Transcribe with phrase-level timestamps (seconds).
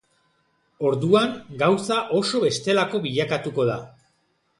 [0.91, 3.77] Orduan, gauza oso bestelako bilakatuko da.